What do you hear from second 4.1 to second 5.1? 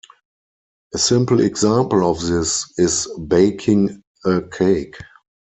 a cake.